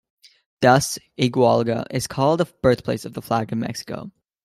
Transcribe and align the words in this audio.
Thus, 0.61 0.97
Iguala 1.15 1.85
is 1.91 2.07
called 2.07 2.39
the 2.39 2.45
birthplace 2.63 3.05
of 3.05 3.13
the 3.13 3.21
Flag 3.21 3.51
of 3.51 3.59
Mexico. 3.59 4.09